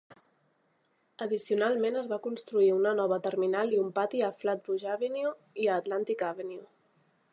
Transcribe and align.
Addicionalment 1.25 1.99
es 1.99 2.09
va 2.15 2.19
construir 2.23 2.71
una 2.77 2.93
nova 3.01 3.19
terminal 3.27 3.75
i 3.75 3.83
un 3.83 3.93
pati 3.99 4.25
a 4.29 4.33
Flatbush 4.41 4.87
Avenue 4.95 5.35
i 5.67 5.71
Altantic 5.77 6.25
Avenue. 6.31 6.67